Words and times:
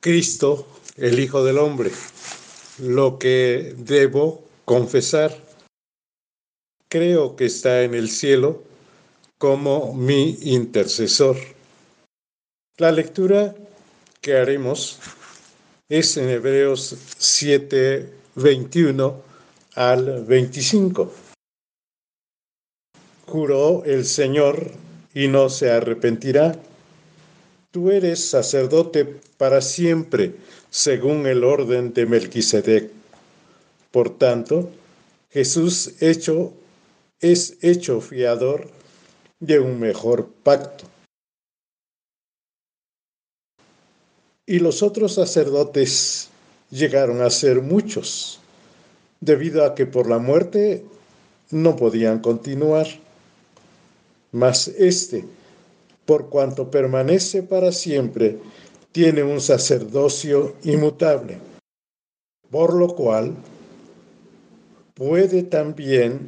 Cristo, 0.00 0.66
el 0.96 1.20
Hijo 1.20 1.44
del 1.44 1.58
Hombre, 1.58 1.90
lo 2.78 3.18
que 3.18 3.74
debo 3.76 4.42
confesar. 4.64 5.36
Creo 6.88 7.36
que 7.36 7.44
está 7.44 7.82
en 7.82 7.94
el 7.94 8.08
cielo 8.08 8.62
como 9.36 9.92
mi 9.92 10.38
intercesor. 10.40 11.36
La 12.78 12.92
lectura 12.92 13.54
que 14.22 14.38
haremos 14.38 14.98
es 15.90 16.16
en 16.16 16.30
Hebreos 16.30 16.96
7, 17.18 18.10
21 18.36 19.22
al 19.74 20.24
25. 20.24 21.12
Juró 23.26 23.84
el 23.84 24.06
Señor 24.06 24.72
y 25.12 25.28
no 25.28 25.50
se 25.50 25.70
arrepentirá. 25.70 26.58
Tú 27.70 27.92
eres 27.92 28.28
sacerdote 28.28 29.20
para 29.36 29.60
siempre, 29.60 30.34
según 30.70 31.26
el 31.26 31.44
orden 31.44 31.92
de 31.92 32.04
Melquisedec. 32.04 32.90
Por 33.92 34.18
tanto, 34.18 34.70
Jesús 35.30 35.94
hecho, 36.00 36.52
es 37.20 37.58
hecho 37.62 38.00
fiador 38.00 38.68
de 39.38 39.60
un 39.60 39.78
mejor 39.78 40.28
pacto. 40.42 40.84
Y 44.46 44.58
los 44.58 44.82
otros 44.82 45.14
sacerdotes 45.14 46.28
llegaron 46.70 47.22
a 47.22 47.30
ser 47.30 47.62
muchos, 47.62 48.40
debido 49.20 49.64
a 49.64 49.76
que 49.76 49.86
por 49.86 50.08
la 50.08 50.18
muerte 50.18 50.84
no 51.50 51.76
podían 51.76 52.18
continuar. 52.18 52.88
Mas 54.32 54.66
este, 54.66 55.24
por 56.10 56.28
cuanto 56.28 56.72
permanece 56.72 57.44
para 57.44 57.70
siempre, 57.70 58.36
tiene 58.90 59.22
un 59.22 59.40
sacerdocio 59.40 60.56
inmutable, 60.64 61.38
por 62.50 62.74
lo 62.74 62.96
cual 62.96 63.32
puede 64.94 65.44
también 65.44 66.18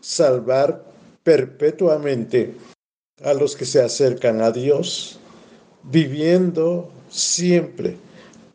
salvar 0.00 0.82
perpetuamente 1.22 2.54
a 3.22 3.34
los 3.34 3.56
que 3.56 3.66
se 3.66 3.82
acercan 3.82 4.40
a 4.40 4.52
Dios, 4.52 5.18
viviendo 5.82 6.90
siempre 7.10 7.98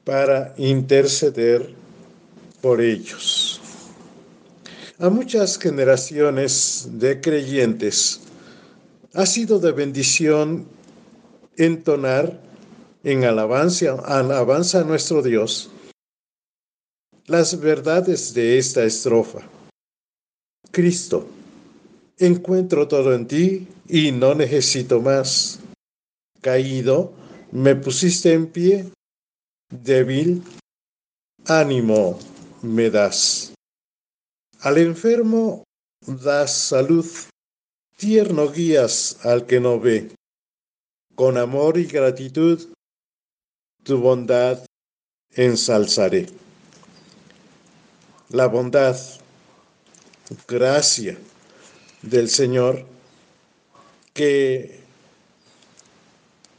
para 0.03 0.55
interceder 0.57 1.75
por 2.59 2.81
ellos. 2.81 3.61
A 4.97 5.11
muchas 5.11 5.59
generaciones 5.59 6.89
de 6.93 7.21
creyentes 7.21 8.21
ha 9.13 9.25
sido 9.25 9.59
de 9.59 9.71
bendición 9.71 10.67
entonar 11.57 12.39
en 13.03 13.23
alabanza, 13.23 13.95
alabanza 14.05 14.81
a 14.81 14.83
nuestro 14.83 15.21
Dios 15.21 15.69
las 17.27 17.59
verdades 17.59 18.33
de 18.33 18.57
esta 18.57 18.83
estrofa. 18.83 19.39
Cristo, 20.71 21.27
encuentro 22.17 22.87
todo 22.87 23.13
en 23.13 23.27
ti 23.27 23.67
y 23.87 24.11
no 24.11 24.35
necesito 24.35 25.01
más. 25.01 25.59
Caído, 26.41 27.13
me 27.51 27.75
pusiste 27.75 28.33
en 28.33 28.47
pie, 28.47 28.91
débil, 29.69 30.43
ánimo 31.45 32.19
me 32.61 32.89
das. 32.89 33.53
Al 34.59 34.77
enfermo 34.77 35.63
das 36.05 36.55
salud 36.55 37.05
tierno 38.01 38.51
guías 38.51 39.17
al 39.21 39.45
que 39.45 39.59
no 39.59 39.79
ve. 39.79 40.09
Con 41.13 41.37
amor 41.37 41.77
y 41.77 41.85
gratitud, 41.85 42.73
tu 43.83 43.99
bondad 43.99 44.65
ensalzaré. 45.35 46.25
La 48.29 48.47
bondad, 48.47 48.97
gracia 50.47 51.15
del 52.01 52.27
Señor 52.27 52.87
que 54.15 54.79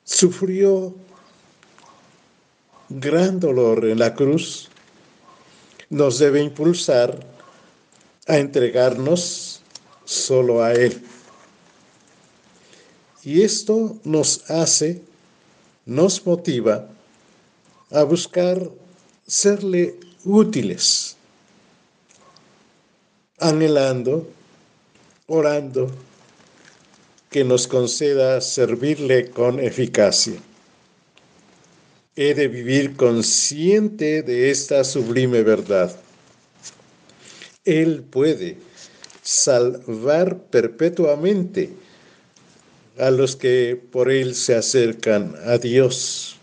sufrió 0.05 0.95
gran 2.89 3.41
dolor 3.41 3.87
en 3.87 3.99
la 3.99 4.15
cruz, 4.15 4.69
nos 5.91 6.21
debe 6.21 6.41
impulsar 6.41 7.19
a 8.29 8.39
entregarnos 8.39 9.61
solo 10.05 10.63
a 10.63 10.73
Él. 10.75 11.03
Y 13.25 13.43
esto 13.43 14.01
nos 14.05 14.51
hace, 14.51 15.03
nos 15.87 16.27
motiva 16.27 16.89
a 17.91 18.03
buscar 18.03 18.69
serle 19.27 19.95
útiles, 20.25 21.17
anhelando, 23.39 24.29
orando, 25.29 25.91
que 27.31 27.45
nos 27.45 27.67
conceda 27.67 28.41
servirle 28.41 29.31
con 29.31 29.61
eficacia. 29.61 30.39
He 32.15 32.35
de 32.35 32.49
vivir 32.49 32.97
consciente 32.97 34.23
de 34.23 34.51
esta 34.51 34.85
sublime 34.85 35.43
verdad. 35.43 35.97
Él 37.65 38.03
puede 38.03 38.59
salvar 39.23 40.39
perpetuamente 40.51 41.71
a 42.99 43.11
los 43.11 43.37
que 43.37 43.81
por 43.91 44.11
Él 44.11 44.35
se 44.35 44.55
acercan 44.55 45.35
a 45.47 45.59
Dios, 45.59 46.37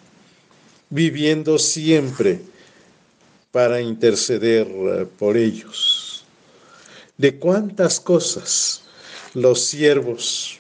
viviendo 0.89 1.59
siempre 1.59 2.41
para 3.51 3.81
interceder 3.81 4.67
eh, 4.67 5.07
por 5.17 5.37
ellos. 5.37 6.25
De 7.17 7.37
cuántas 7.37 7.99
cosas 7.99 8.83
los 9.33 9.61
siervos 9.61 10.59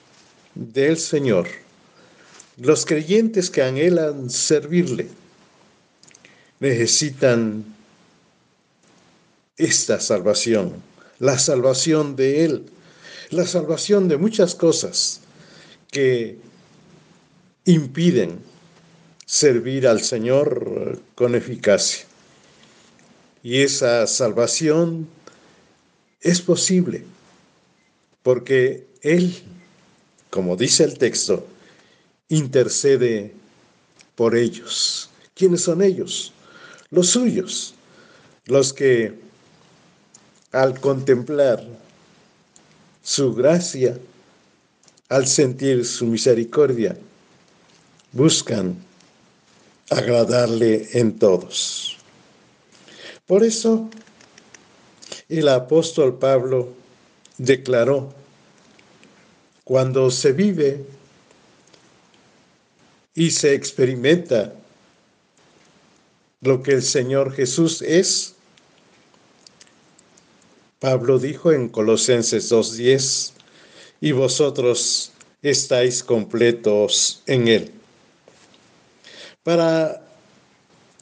del 0.53 0.97
Señor, 0.97 1.47
los 2.57 2.85
creyentes 2.85 3.49
que 3.49 3.63
anhelan 3.63 4.29
servirle, 4.29 5.07
necesitan 6.59 7.63
esta 9.57 9.99
salvación, 9.99 10.73
la 11.19 11.39
salvación 11.39 12.15
de 12.15 12.45
Él, 12.45 12.65
la 13.29 13.45
salvación 13.45 14.07
de 14.07 14.17
muchas 14.17 14.55
cosas 14.55 15.21
que 15.91 16.37
impiden 17.65 18.39
servir 19.25 19.87
al 19.87 20.01
Señor 20.01 20.99
con 21.15 21.35
eficacia. 21.35 22.05
Y 23.43 23.61
esa 23.61 24.05
salvación 24.07 25.07
es 26.21 26.41
posible 26.41 27.05
porque 28.23 28.87
Él, 29.01 29.35
como 30.29 30.55
dice 30.55 30.83
el 30.83 30.97
texto, 30.97 31.47
intercede 32.27 33.33
por 34.15 34.35
ellos. 34.35 35.09
¿Quiénes 35.33 35.61
son 35.61 35.81
ellos? 35.81 36.33
Los 36.89 37.09
suyos, 37.09 37.73
los 38.45 38.73
que 38.73 39.13
al 40.51 40.79
contemplar 40.79 41.65
su 43.03 43.33
gracia, 43.33 43.97
al 45.09 45.27
sentir 45.27 45.85
su 45.85 46.05
misericordia, 46.05 46.95
buscan 48.11 48.77
agradarle 49.89 50.87
en 50.93 51.17
todos. 51.17 51.97
Por 53.25 53.43
eso, 53.43 53.89
el 55.27 55.47
apóstol 55.47 56.17
Pablo 56.17 56.73
declaró, 57.37 58.13
cuando 59.63 60.09
se 60.09 60.31
vive 60.31 60.83
y 63.13 63.31
se 63.31 63.53
experimenta 63.53 64.53
lo 66.41 66.63
que 66.63 66.71
el 66.71 66.81
Señor 66.81 67.33
Jesús 67.33 67.81
es, 67.81 68.35
Pablo 70.79 71.19
dijo 71.19 71.51
en 71.51 71.69
Colosenses 71.69 72.51
2.10, 72.51 73.33
y 74.01 74.11
vosotros 74.11 75.11
estáis 75.41 76.03
completos 76.03 77.21
en 77.25 77.47
Él. 77.47 77.71
Para 79.43 80.01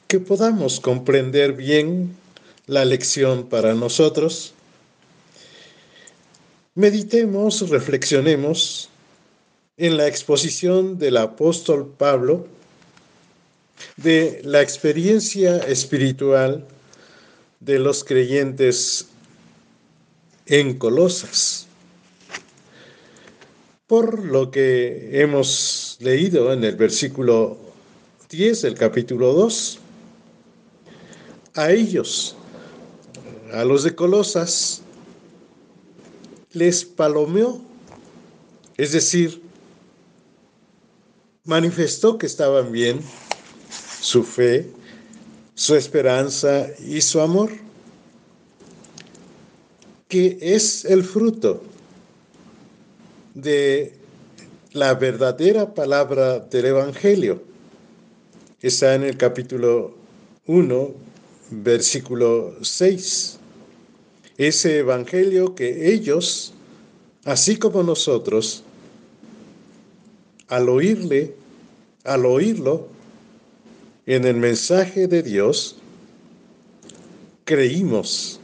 que 0.06 0.20
podamos 0.20 0.80
comprender 0.80 1.52
bien 1.52 2.16
la 2.66 2.84
lección 2.84 3.48
para 3.48 3.74
nosotros, 3.74 4.54
meditemos, 6.74 7.68
reflexionemos 7.68 8.88
en 9.76 9.96
la 9.96 10.06
exposición 10.08 10.98
del 10.98 11.16
apóstol 11.18 11.94
Pablo 11.96 12.48
de 13.96 14.40
la 14.44 14.60
experiencia 14.60 15.58
espiritual 15.58 16.66
de 17.60 17.78
los 17.78 18.02
creyentes 18.04 19.08
en 20.46 20.78
Colosas. 20.78 21.67
Por 23.88 24.22
lo 24.22 24.50
que 24.50 25.22
hemos 25.22 25.96
leído 26.00 26.52
en 26.52 26.62
el 26.62 26.76
versículo 26.76 27.56
10 28.28 28.60
del 28.60 28.74
capítulo 28.74 29.32
2, 29.32 29.78
a 31.54 31.70
ellos, 31.70 32.36
a 33.50 33.64
los 33.64 33.84
de 33.84 33.94
Colosas, 33.94 34.82
les 36.52 36.84
palomeó, 36.84 37.62
es 38.76 38.92
decir, 38.92 39.40
manifestó 41.44 42.18
que 42.18 42.26
estaban 42.26 42.70
bien 42.70 43.00
su 44.02 44.22
fe, 44.22 44.70
su 45.54 45.74
esperanza 45.76 46.68
y 46.86 47.00
su 47.00 47.22
amor, 47.22 47.52
que 50.08 50.36
es 50.42 50.84
el 50.84 51.02
fruto 51.04 51.62
de 53.34 53.92
la 54.72 54.94
verdadera 54.94 55.74
palabra 55.74 56.40
del 56.40 56.66
Evangelio. 56.66 57.42
Está 58.60 58.94
en 58.94 59.04
el 59.04 59.16
capítulo 59.16 59.94
1, 60.46 60.94
versículo 61.50 62.56
6. 62.62 63.38
Ese 64.36 64.78
Evangelio 64.78 65.54
que 65.54 65.92
ellos, 65.92 66.52
así 67.24 67.56
como 67.56 67.82
nosotros, 67.82 68.62
al 70.48 70.68
oírle, 70.68 71.34
al 72.04 72.24
oírlo 72.26 72.88
en 74.06 74.24
el 74.24 74.36
mensaje 74.36 75.06
de 75.06 75.22
Dios, 75.22 75.76
creímos 77.44 78.40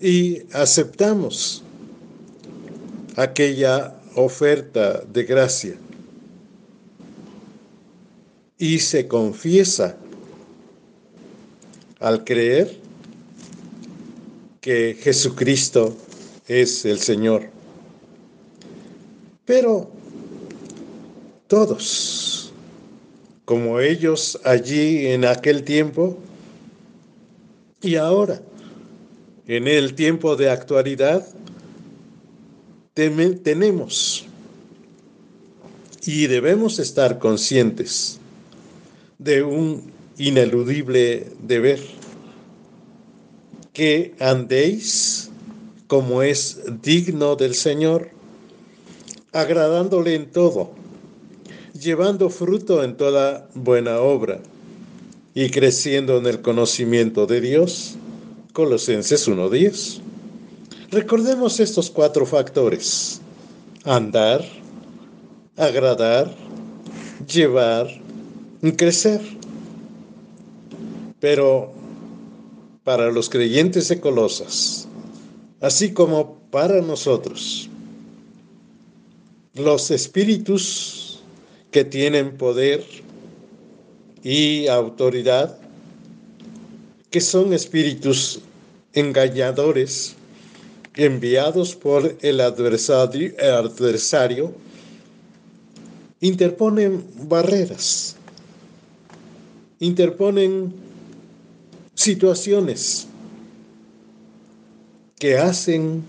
y 0.00 0.42
aceptamos 0.52 1.62
aquella 3.16 3.94
oferta 4.14 5.02
de 5.12 5.24
gracia 5.24 5.74
y 8.58 8.78
se 8.78 9.08
confiesa 9.08 9.96
al 11.98 12.24
creer 12.24 12.78
que 14.60 14.96
Jesucristo 15.00 15.96
es 16.46 16.84
el 16.84 17.00
Señor. 17.00 17.50
Pero 19.44 19.90
todos, 21.48 22.52
como 23.44 23.80
ellos 23.80 24.38
allí 24.44 25.08
en 25.08 25.24
aquel 25.24 25.64
tiempo 25.64 26.18
y 27.82 27.96
ahora, 27.96 28.40
en 29.48 29.66
el 29.66 29.94
tiempo 29.94 30.36
de 30.36 30.50
actualidad, 30.50 31.26
tenemos 32.94 34.26
y 36.04 36.26
debemos 36.26 36.78
estar 36.78 37.18
conscientes 37.18 38.18
de 39.18 39.42
un 39.42 39.92
ineludible 40.18 41.28
deber, 41.42 41.80
que 43.72 44.14
andéis 44.18 45.30
como 45.86 46.22
es 46.22 46.60
digno 46.82 47.36
del 47.36 47.54
Señor, 47.54 48.10
agradándole 49.32 50.14
en 50.14 50.30
todo, 50.30 50.72
llevando 51.78 52.28
fruto 52.30 52.84
en 52.84 52.96
toda 52.96 53.48
buena 53.54 54.00
obra 54.00 54.40
y 55.34 55.50
creciendo 55.50 56.18
en 56.18 56.26
el 56.26 56.42
conocimiento 56.42 57.26
de 57.26 57.40
Dios. 57.40 57.96
Colosenses 58.52 59.28
1.10. 59.28 60.11
Recordemos 60.92 61.58
estos 61.58 61.90
cuatro 61.90 62.26
factores. 62.26 63.22
Andar, 63.82 64.44
agradar, 65.56 66.30
llevar 67.26 67.88
crecer. 68.72 69.22
Pero 71.18 71.72
para 72.84 73.10
los 73.10 73.30
creyentes 73.30 73.88
de 73.88 74.00
Colosas, 74.00 74.86
así 75.62 75.94
como 75.94 76.36
para 76.50 76.82
nosotros, 76.82 77.70
los 79.54 79.90
espíritus 79.90 81.22
que 81.70 81.86
tienen 81.86 82.36
poder 82.36 82.84
y 84.22 84.66
autoridad, 84.66 85.56
que 87.10 87.22
son 87.22 87.54
espíritus 87.54 88.40
engañadores, 88.92 90.16
enviados 90.94 91.74
por 91.74 92.16
el 92.20 92.40
adversario, 92.40 93.34
interponen 96.20 97.04
barreras, 97.28 98.16
interponen 99.80 100.72
situaciones 101.94 103.06
que 105.18 105.38
hacen 105.38 106.04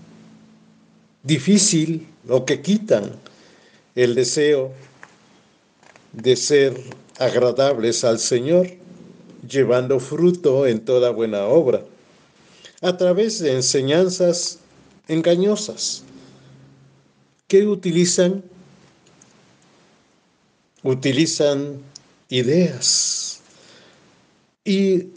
difícil 1.22 2.06
o 2.28 2.44
que 2.44 2.60
quitan 2.60 3.12
el 3.94 4.14
deseo 4.14 4.72
de 6.12 6.36
ser 6.36 6.80
agradables 7.18 8.04
al 8.04 8.18
Señor, 8.18 8.68
llevando 9.48 10.00
fruto 10.00 10.66
en 10.66 10.84
toda 10.84 11.10
buena 11.10 11.44
obra, 11.44 11.84
a 12.80 12.96
través 12.96 13.40
de 13.40 13.52
enseñanzas 13.52 14.58
engañosas 15.08 16.02
que 17.48 17.66
utilizan 17.66 18.42
utilizan 20.84 21.82
ideas 22.28 23.40
y 24.64 25.08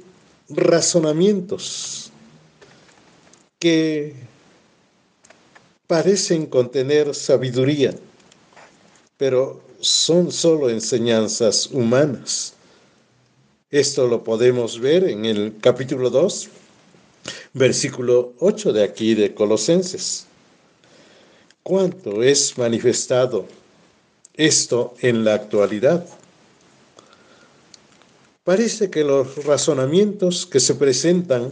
razonamientos 0.49 2.11
que 3.59 4.15
parecen 5.87 6.45
contener 6.45 7.13
sabiduría, 7.13 7.95
pero 9.17 9.61
son 9.79 10.31
solo 10.31 10.69
enseñanzas 10.69 11.67
humanas. 11.67 12.53
Esto 13.69 14.07
lo 14.07 14.23
podemos 14.23 14.79
ver 14.79 15.03
en 15.05 15.25
el 15.25 15.55
capítulo 15.59 16.09
2, 16.09 16.49
versículo 17.57 18.33
8 18.39 18.71
de 18.71 18.83
aquí 18.83 19.15
de 19.15 19.33
Colosenses. 19.33 20.27
¿Cuánto 21.63 22.23
es 22.23 22.57
manifestado 22.57 23.47
esto 24.35 24.93
en 25.01 25.25
la 25.25 25.33
actualidad? 25.33 26.05
Parece 28.43 28.89
que 28.89 29.03
los 29.03 29.43
razonamientos 29.43 30.45
que 30.45 30.59
se 30.59 30.75
presentan 30.75 31.51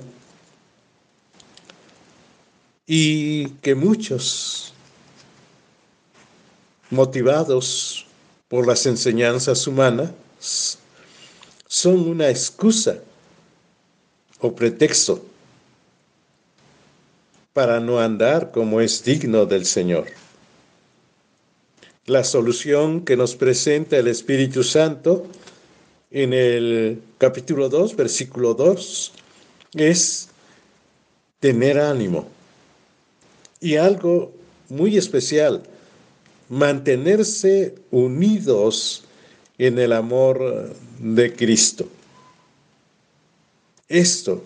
y 2.85 3.49
que 3.61 3.73
muchos, 3.73 4.73
motivados 6.91 8.05
por 8.47 8.67
las 8.67 8.85
enseñanzas 8.85 9.65
humanas, 9.65 10.11
son 11.67 12.07
una 12.07 12.29
excusa 12.29 12.99
o 14.39 14.55
pretexto 14.55 15.34
para 17.55 17.79
no 17.79 18.01
andar 18.01 18.51
como 18.51 18.81
es 18.81 19.01
digno 19.05 19.45
del 19.45 19.65
Señor. 19.65 20.07
La 22.05 22.25
solución 22.25 23.05
que 23.05 23.15
nos 23.15 23.37
presenta 23.37 23.95
el 23.95 24.09
Espíritu 24.09 24.61
Santo 24.61 25.25
en 26.11 26.33
el 26.33 27.01
capítulo 27.17 27.69
2, 27.69 27.95
versículo 27.95 28.55
2, 28.55 29.13
es 29.73 30.27
tener 31.39 31.79
ánimo. 31.79 32.27
Y 33.61 33.77
algo 33.77 34.33
muy 34.67 34.97
especial, 34.97 35.63
mantenerse 36.49 37.75
unidos 37.89 39.05
en 39.57 39.79
el 39.79 39.93
amor 39.93 40.75
de 40.99 41.33
Cristo. 41.33 41.87
Esto 43.87 44.43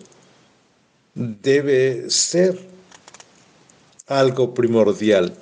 debe 1.16 2.12
ser 2.12 2.69
algo 4.10 4.54
primordial. 4.54 5.34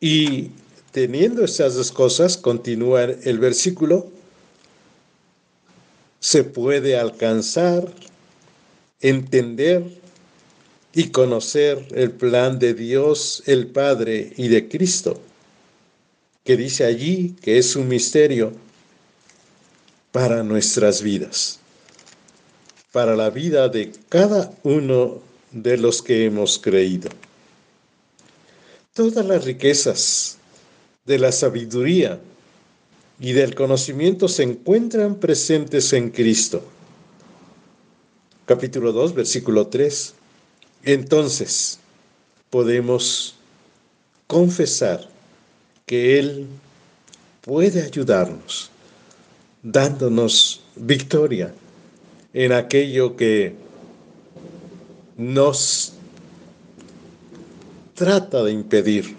Y 0.00 0.52
teniendo 0.92 1.44
esas 1.44 1.74
dos 1.74 1.92
cosas, 1.92 2.36
continúa 2.36 3.02
el 3.04 3.38
versículo, 3.38 4.10
se 6.20 6.44
puede 6.44 6.98
alcanzar, 6.98 7.92
entender 9.00 9.84
y 10.94 11.10
conocer 11.10 11.86
el 11.94 12.12
plan 12.12 12.58
de 12.58 12.72
Dios 12.74 13.42
el 13.46 13.66
Padre 13.66 14.32
y 14.36 14.48
de 14.48 14.68
Cristo, 14.68 15.20
que 16.44 16.56
dice 16.56 16.84
allí 16.84 17.36
que 17.42 17.58
es 17.58 17.76
un 17.76 17.88
misterio 17.88 18.52
para 20.12 20.42
nuestras 20.42 21.02
vidas, 21.02 21.58
para 22.92 23.14
la 23.14 23.28
vida 23.30 23.68
de 23.68 23.92
cada 24.08 24.52
uno 24.62 25.25
de 25.52 25.76
los 25.76 26.02
que 26.02 26.24
hemos 26.24 26.58
creído. 26.58 27.08
Todas 28.92 29.24
las 29.26 29.44
riquezas 29.44 30.38
de 31.04 31.18
la 31.18 31.32
sabiduría 31.32 32.20
y 33.20 33.32
del 33.32 33.54
conocimiento 33.54 34.28
se 34.28 34.42
encuentran 34.42 35.16
presentes 35.16 35.92
en 35.92 36.10
Cristo. 36.10 36.62
capítulo 38.44 38.92
2, 38.92 39.14
versículo 39.14 39.66
3. 39.66 40.14
Entonces 40.84 41.78
podemos 42.50 43.34
confesar 44.26 45.08
que 45.84 46.18
Él 46.18 46.46
puede 47.40 47.82
ayudarnos, 47.82 48.70
dándonos 49.62 50.62
victoria 50.74 51.54
en 52.34 52.52
aquello 52.52 53.16
que 53.16 53.65
nos 55.16 55.94
trata 57.94 58.42
de 58.44 58.52
impedir 58.52 59.16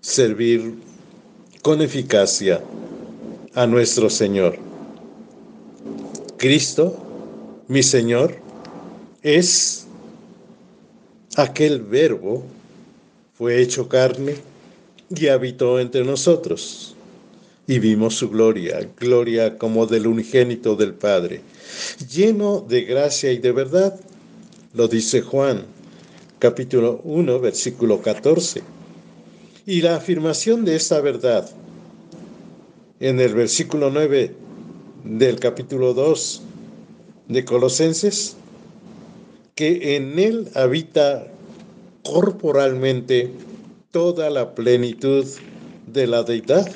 servir 0.00 0.74
con 1.62 1.82
eficacia 1.82 2.62
a 3.54 3.66
nuestro 3.66 4.08
Señor. 4.08 4.56
Cristo, 6.36 6.96
mi 7.68 7.82
Señor, 7.82 8.36
es 9.22 9.86
aquel 11.36 11.82
verbo, 11.82 12.44
fue 13.34 13.60
hecho 13.60 13.88
carne 13.88 14.36
y 15.14 15.26
habitó 15.26 15.80
entre 15.80 16.04
nosotros. 16.04 16.94
Y 17.66 17.78
vimos 17.78 18.14
su 18.14 18.30
gloria, 18.30 18.88
gloria 18.98 19.58
como 19.58 19.86
del 19.86 20.06
unigénito 20.06 20.76
del 20.76 20.94
Padre, 20.94 21.42
lleno 22.10 22.64
de 22.68 22.82
gracia 22.82 23.30
y 23.32 23.38
de 23.38 23.52
verdad. 23.52 24.00
Lo 24.72 24.86
dice 24.86 25.20
Juan, 25.20 25.64
capítulo 26.38 27.00
1, 27.02 27.40
versículo 27.40 28.00
14. 28.00 28.62
Y 29.66 29.82
la 29.82 29.96
afirmación 29.96 30.64
de 30.64 30.76
esta 30.76 31.00
verdad 31.00 31.50
en 33.00 33.18
el 33.18 33.34
versículo 33.34 33.90
9 33.90 34.32
del 35.02 35.40
capítulo 35.40 35.92
2 35.92 36.42
de 37.26 37.44
Colosenses, 37.44 38.36
que 39.56 39.96
en 39.96 40.16
él 40.20 40.48
habita 40.54 41.26
corporalmente 42.04 43.32
toda 43.90 44.30
la 44.30 44.54
plenitud 44.54 45.26
de 45.92 46.06
la 46.06 46.22
deidad, 46.22 46.70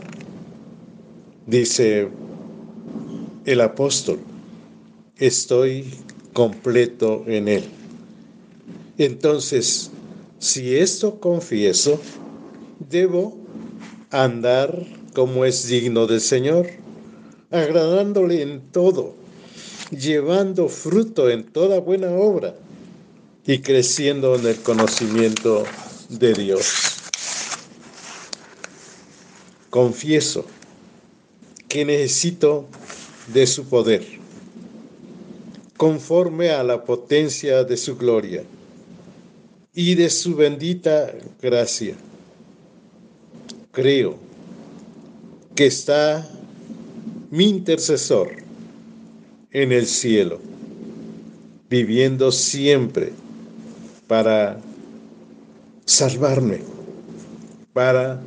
dice 1.47 2.09
el 3.45 3.61
apóstol, 3.61 4.19
estoy 5.17 5.95
completo 6.33 7.23
en 7.29 7.47
él. 7.47 7.65
Entonces, 8.99 9.91
si 10.39 10.77
esto 10.77 11.19
confieso, 11.19 12.01
debo 12.79 13.37
andar 14.11 14.87
como 15.15 15.45
es 15.45 15.67
digno 15.67 16.07
del 16.07 16.21
Señor, 16.21 16.69
agradándole 17.51 18.43
en 18.43 18.61
todo, 18.71 19.15
llevando 19.91 20.69
fruto 20.69 21.29
en 21.29 21.45
toda 21.45 21.81
buena 21.81 22.11
obra 22.11 22.55
y 23.45 23.59
creciendo 23.59 24.37
en 24.37 24.47
el 24.47 24.61
conocimiento 24.61 25.65
de 26.09 26.35
Dios. 26.35 26.99
Confieso 29.71 30.45
que 31.69 31.85
necesito 31.85 32.69
de 33.33 33.49
su 33.49 33.65
poder, 33.65 34.07
conforme 35.77 36.51
a 36.51 36.63
la 36.63 36.85
potencia 36.85 37.65
de 37.65 37.77
su 37.77 37.97
gloria 37.97 38.45
y 39.75 39.95
de 39.95 40.09
su 40.11 40.37
bendita 40.37 41.12
gracia. 41.43 41.95
Creo 43.73 44.16
que 45.54 45.66
está 45.66 46.28
mi 47.31 47.49
intercesor 47.49 48.31
en 49.50 49.73
el 49.73 49.87
cielo, 49.87 50.40
viviendo 51.69 52.31
siempre 52.31 53.12
para 54.07 54.61
salvarme, 55.85 56.61
para 57.73 58.21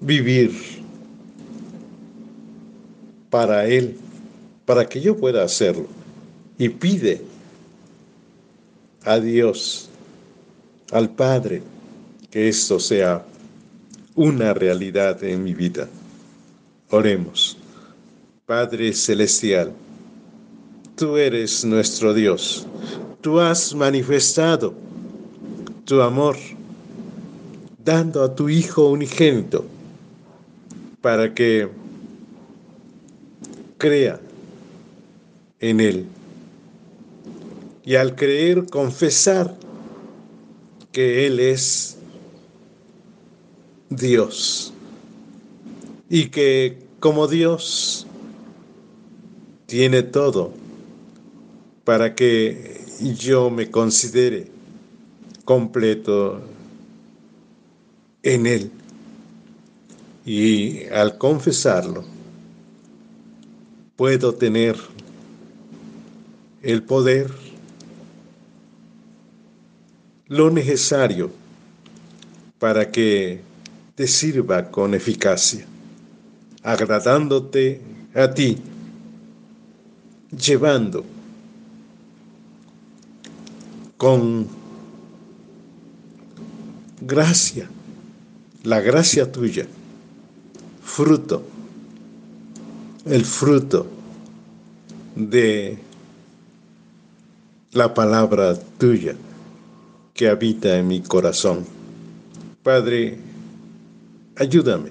vivir 0.00 0.52
para 3.30 3.66
Él, 3.66 3.96
para 4.64 4.88
que 4.88 5.00
yo 5.00 5.16
pueda 5.16 5.42
hacerlo. 5.42 5.86
Y 6.56 6.68
pide 6.68 7.20
a 9.04 9.20
Dios, 9.20 9.88
al 10.90 11.10
Padre, 11.10 11.62
que 12.30 12.48
esto 12.48 12.80
sea 12.80 13.24
una 14.14 14.54
realidad 14.54 15.22
en 15.24 15.42
mi 15.42 15.54
vida. 15.54 15.88
Oremos. 16.90 17.56
Padre 18.46 18.92
Celestial, 18.92 19.72
tú 20.96 21.16
eres 21.16 21.64
nuestro 21.64 22.14
Dios. 22.14 22.66
Tú 23.20 23.40
has 23.40 23.74
manifestado 23.74 24.74
tu 25.84 26.00
amor 26.00 26.36
dando 27.82 28.22
a 28.22 28.34
tu 28.34 28.48
Hijo 28.48 28.88
unigénito 28.88 29.64
para 31.00 31.32
que 31.34 31.68
crea 33.78 34.20
en 35.60 35.80
Él 35.80 36.06
y 37.84 37.96
al 37.96 38.14
creer 38.14 38.66
confesar 38.66 39.54
que 40.90 41.26
Él 41.26 41.40
es 41.40 41.96
Dios 43.90 44.72
y 46.08 46.28
que 46.28 46.78
como 46.98 47.28
Dios 47.28 48.06
tiene 49.66 50.02
todo 50.02 50.52
para 51.84 52.14
que 52.14 52.80
yo 53.18 53.50
me 53.50 53.70
considere 53.70 54.46
completo 55.44 56.40
en 58.22 58.46
Él. 58.46 58.70
Y 60.24 60.86
al 60.86 61.18
confesarlo, 61.18 62.04
puedo 63.96 64.34
tener 64.34 64.76
el 66.62 66.82
poder 66.82 67.43
lo 70.34 70.50
necesario 70.50 71.30
para 72.58 72.90
que 72.90 73.40
te 73.94 74.08
sirva 74.08 74.68
con 74.68 74.92
eficacia, 74.94 75.64
agradándote 76.64 77.80
a 78.14 78.28
ti, 78.34 78.58
llevando 80.36 81.04
con 83.96 84.48
gracia, 87.00 87.70
la 88.64 88.80
gracia 88.80 89.30
tuya, 89.30 89.68
fruto, 90.82 91.44
el 93.06 93.24
fruto 93.24 93.86
de 95.14 95.78
la 97.70 97.94
palabra 97.94 98.58
tuya 98.78 99.14
que 100.14 100.28
habita 100.28 100.78
en 100.78 100.86
mi 100.86 101.00
corazón. 101.02 101.66
Padre, 102.62 103.18
ayúdame, 104.36 104.90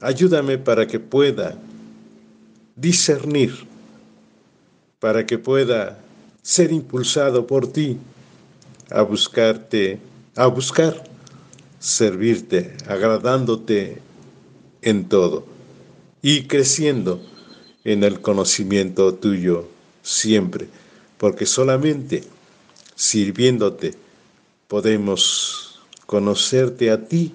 ayúdame 0.00 0.58
para 0.58 0.86
que 0.86 0.98
pueda 0.98 1.56
discernir, 2.74 3.54
para 4.98 5.24
que 5.24 5.38
pueda 5.38 6.00
ser 6.42 6.72
impulsado 6.72 7.46
por 7.46 7.72
ti 7.72 7.96
a 8.90 9.02
buscarte, 9.02 10.00
a 10.34 10.46
buscar 10.48 11.04
servirte, 11.78 12.76
agradándote 12.88 14.02
en 14.82 15.08
todo 15.08 15.46
y 16.22 16.48
creciendo 16.48 17.22
en 17.84 18.02
el 18.02 18.20
conocimiento 18.20 19.14
tuyo 19.14 19.68
siempre, 20.02 20.66
porque 21.18 21.46
solamente 21.46 22.24
sirviéndote 22.96 24.07
podemos 24.68 25.80
conocerte 26.06 26.90
a 26.90 27.08
ti, 27.08 27.34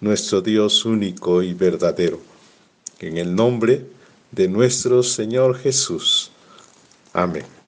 nuestro 0.00 0.40
Dios 0.40 0.84
único 0.84 1.42
y 1.42 1.52
verdadero. 1.52 2.20
En 3.00 3.18
el 3.18 3.34
nombre 3.34 3.84
de 4.30 4.48
nuestro 4.48 5.02
Señor 5.02 5.58
Jesús. 5.58 6.30
Amén. 7.12 7.56